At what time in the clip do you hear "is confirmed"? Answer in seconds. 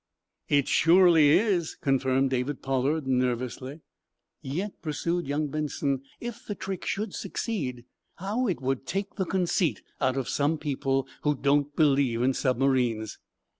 1.29-2.31